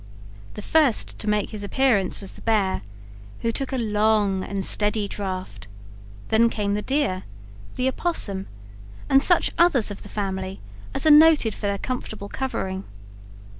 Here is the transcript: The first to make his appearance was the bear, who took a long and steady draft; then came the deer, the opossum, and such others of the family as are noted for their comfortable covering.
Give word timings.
The 0.55 0.63
first 0.63 1.19
to 1.19 1.29
make 1.29 1.51
his 1.51 1.63
appearance 1.63 2.21
was 2.21 2.31
the 2.31 2.41
bear, 2.41 2.81
who 3.41 3.51
took 3.51 3.71
a 3.71 3.77
long 3.77 4.43
and 4.43 4.65
steady 4.65 5.07
draft; 5.07 5.67
then 6.29 6.49
came 6.49 6.73
the 6.73 6.81
deer, 6.81 7.21
the 7.75 7.87
opossum, 7.87 8.47
and 9.09 9.21
such 9.21 9.51
others 9.59 9.91
of 9.91 10.01
the 10.01 10.09
family 10.09 10.59
as 10.95 11.05
are 11.05 11.11
noted 11.11 11.53
for 11.53 11.67
their 11.67 11.77
comfortable 11.77 12.29
covering. 12.29 12.83